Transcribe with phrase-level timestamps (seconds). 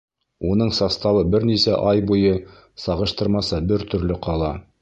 [0.51, 2.33] Уның составы бер нисә ай буйы
[2.87, 4.53] сағыштырмаса бер төрлө ҡала.